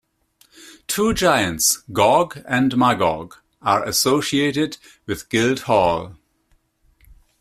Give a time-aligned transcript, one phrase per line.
[0.87, 6.15] Two giants, Gog and Magog, are associated with Guildhall.